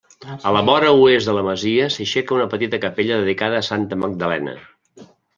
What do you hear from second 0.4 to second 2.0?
A la vora oest de la masia